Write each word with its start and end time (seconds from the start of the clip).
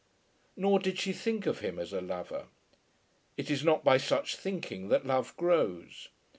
Nor 0.57 0.79
did 0.79 0.97
she 0.97 1.13
think 1.13 1.45
of 1.45 1.59
him 1.59 1.77
as 1.77 1.93
a 1.93 2.01
lover. 2.01 2.47
It 3.37 3.51
is 3.51 3.63
not 3.63 3.83
by 3.83 3.97
such 3.97 4.35
thinking 4.35 4.89
that 4.89 5.05
love 5.05 5.37
grows. 5.37 6.07